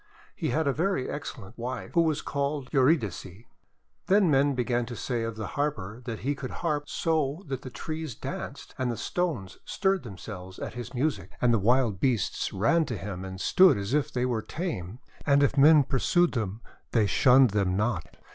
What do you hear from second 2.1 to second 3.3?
called Eurydice.